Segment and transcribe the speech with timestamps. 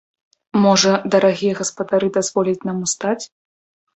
[0.61, 3.21] Можа, дарагія гаспадары дазволяць нам устаць?